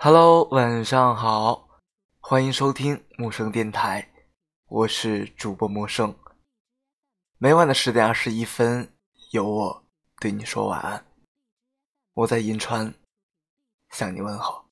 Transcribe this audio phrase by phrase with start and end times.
[0.00, 1.80] Hello，晚上好，
[2.20, 4.08] 欢迎收听陌生电台，
[4.68, 6.14] 我是主播陌生。
[7.38, 8.94] 每晚的十点二十一分，
[9.32, 9.84] 有我
[10.20, 11.04] 对你说晚安。
[12.14, 12.94] 我在银川
[13.90, 14.67] 向你问好。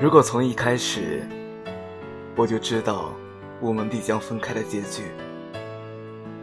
[0.00, 1.26] 如果从一开始
[2.36, 3.12] 我就知道
[3.60, 5.02] 我们必将分开的结局，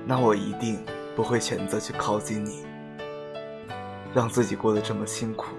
[0.06, 0.78] 那我一定
[1.16, 2.66] 不会选择去靠近你，
[4.14, 5.56] 让自己过得这么辛苦。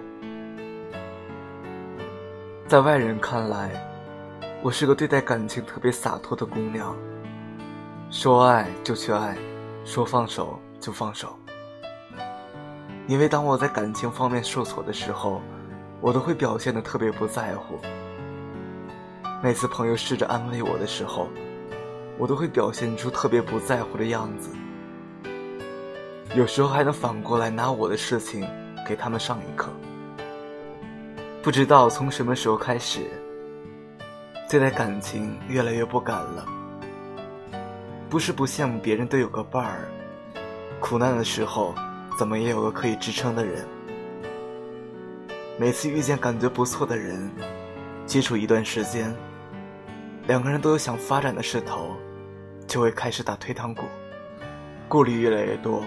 [2.68, 3.70] 在外人看来，
[4.62, 6.94] 我是个对待感情特别洒脱的姑娘，
[8.10, 9.38] 说爱就去爱，
[9.86, 11.34] 说放手就放手。
[13.06, 15.40] 因为当我在感情方面受挫的时候，
[16.06, 17.80] 我都会表现的特别不在乎。
[19.42, 21.28] 每次朋友试着安慰我的时候，
[22.16, 24.50] 我都会表现出特别不在乎的样子。
[26.36, 28.48] 有时候还能反过来拿我的事情
[28.86, 29.68] 给他们上一课。
[31.42, 33.00] 不知道从什么时候开始，
[34.48, 36.46] 对待感情越来越不敢了。
[38.08, 39.88] 不是不羡慕别人都有个伴儿，
[40.78, 41.74] 苦难的时候
[42.16, 43.66] 怎么也有个可以支撑的人。
[45.58, 47.30] 每次遇见感觉不错的人，
[48.04, 49.14] 接触一段时间，
[50.26, 51.96] 两个人都有想发展的势头，
[52.66, 53.84] 就会开始打退堂鼓，
[54.86, 55.82] 顾虑越来越多，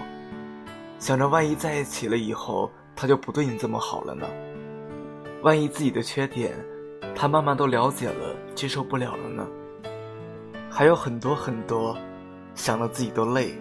[0.98, 4.26] 想着万一在一起了以后，他就不对你这么好了呢？
[5.42, 6.52] 万一自己的缺点，
[7.14, 9.46] 他慢慢都了解了，接受不了了呢？
[10.68, 11.96] 还有很多很多，
[12.56, 13.56] 想的自己都累。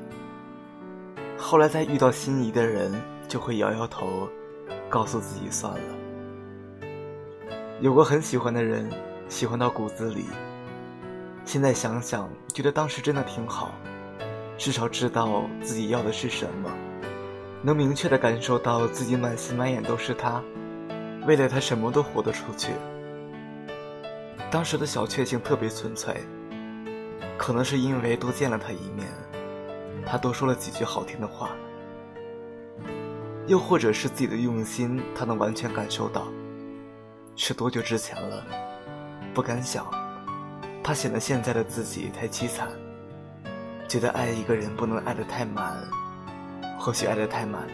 [1.38, 2.92] 后来再遇到心仪的人，
[3.28, 4.28] 就会摇摇头，
[4.90, 5.99] 告诉自己算了。
[7.82, 8.90] 有过很喜欢的人，
[9.30, 10.26] 喜欢到骨子里。
[11.46, 13.72] 现在想想，觉得当时真的挺好，
[14.58, 16.70] 至少知道自己要的是什么，
[17.64, 20.44] 能明确的感受到自己满心满眼都是他，
[21.26, 22.74] 为了他什么都活得出去。
[24.52, 26.14] 当时的小确幸特别纯粹，
[27.38, 29.08] 可能是因为多见了他一面，
[30.06, 31.52] 他多说了几句好听的话，
[33.48, 36.28] 又或者是自己的用心，他能完全感受到。
[37.42, 38.44] 是多久之前了？
[39.34, 39.90] 不敢想，
[40.84, 42.68] 怕显得现在的自己太凄惨。
[43.88, 45.82] 觉得爱一个人不能爱得太满，
[46.78, 47.66] 或许爱得太满，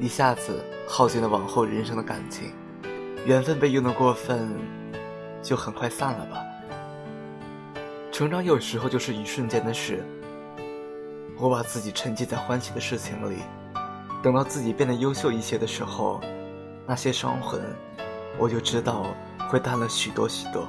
[0.00, 2.52] 一下子耗尽了往后人生的感情，
[3.24, 4.52] 缘分被用得过分，
[5.40, 6.44] 就很快散了吧。
[8.10, 10.04] 成长有时候就是一瞬间的事。
[11.38, 13.36] 我把自己沉浸在欢喜的事情里，
[14.24, 16.20] 等到自己变得优秀一些的时候，
[16.84, 17.62] 那些伤痕。
[18.38, 19.06] 我就知道
[19.50, 20.68] 会淡了许多许多。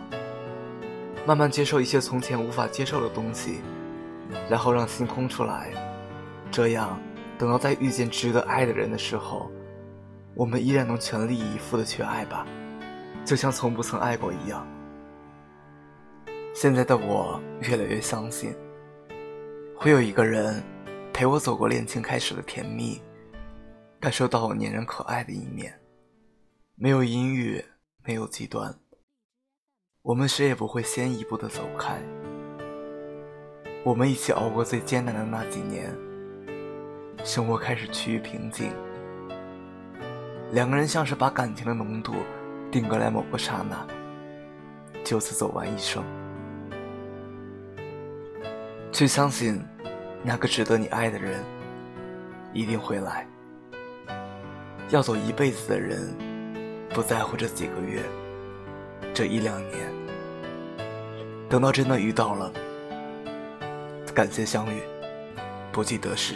[1.25, 3.59] 慢慢接受一些从前无法接受的东西，
[4.49, 5.71] 然后让心空出来。
[6.49, 6.97] 这样，
[7.37, 9.51] 等到再遇见值得爱的人的时候，
[10.33, 12.47] 我们依然能全力以赴的去爱吧，
[13.25, 14.65] 就像从不曾爱过一样。
[16.53, 18.55] 现在的我越来越相信，
[19.75, 20.63] 会有一个人
[21.11, 23.01] 陪我走过恋情开始的甜蜜，
[23.99, 25.77] 感受到我黏人可爱的一面。
[26.79, 27.65] 没有阴郁，
[28.05, 28.77] 没有极端，
[30.03, 31.99] 我们谁也不会先一步的走开。
[33.83, 35.91] 我们一起熬过最艰难的那几年，
[37.25, 38.71] 生活开始趋于平静。
[40.51, 42.13] 两个人像是把感情的浓度
[42.71, 43.87] 定格在某个刹那，
[45.03, 46.03] 就此走完一生。
[48.91, 49.59] 去相信，
[50.23, 51.43] 那个值得你爱的人
[52.53, 53.27] 一定会来。
[54.91, 56.26] 要走一辈子的人。
[56.89, 58.01] 不在乎这几个月，
[59.13, 59.91] 这一两年，
[61.47, 62.51] 等到真的遇到了，
[64.13, 64.81] 感谢相遇，
[65.71, 66.33] 不计得失。